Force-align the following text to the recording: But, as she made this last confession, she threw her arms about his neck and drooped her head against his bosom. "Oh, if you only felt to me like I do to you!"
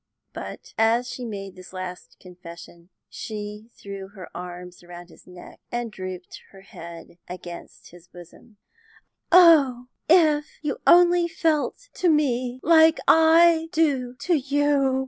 But, 0.33 0.73
as 0.79 1.07
she 1.11 1.25
made 1.25 1.55
this 1.55 1.73
last 1.73 2.17
confession, 2.19 2.89
she 3.07 3.69
threw 3.75 4.07
her 4.07 4.31
arms 4.35 4.81
about 4.81 5.09
his 5.09 5.27
neck 5.27 5.59
and 5.71 5.91
drooped 5.91 6.41
her 6.49 6.61
head 6.61 7.19
against 7.27 7.91
his 7.91 8.07
bosom. 8.07 8.57
"Oh, 9.31 9.89
if 10.09 10.57
you 10.63 10.79
only 10.87 11.27
felt 11.27 11.89
to 11.93 12.09
me 12.09 12.59
like 12.63 12.97
I 13.07 13.69
do 13.71 14.15
to 14.21 14.33
you!" 14.33 14.99